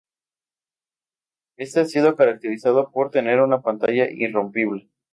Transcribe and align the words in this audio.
Este 1.57 1.79
ha 1.81 1.85
sido 1.85 2.15
caracterizado 2.15 2.89
por 2.91 3.11
tener 3.11 3.39
una 3.39 3.61
"pantalla 3.61 4.09
irrompible". 4.09 4.89